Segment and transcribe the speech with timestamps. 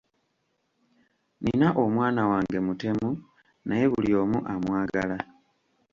[1.43, 3.09] Nina omwana wange mutemu
[3.67, 5.17] naye buli omu amwagala.